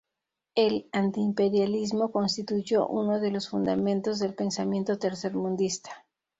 El 0.55 0.89
antiimperialismo 0.93 2.11
constituyó 2.11 2.87
uno 2.87 3.19
de 3.19 3.29
los 3.29 3.47
fundamentos 3.49 4.17
del 4.17 4.33
pensamiento 4.33 4.97
tercermundista. 4.97 6.07